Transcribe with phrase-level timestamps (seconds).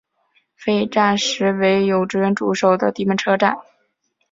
[0.55, 3.55] 废站时为有职员驻守的地面车站。